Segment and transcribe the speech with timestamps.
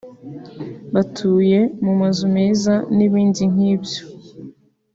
[0.93, 4.01] batuye mu mazu meza n’ibindi nk’ibyo